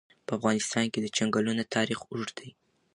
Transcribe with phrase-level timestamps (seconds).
[0.25, 2.49] په افغانستان کې د چنګلونه تاریخ اوږد دی.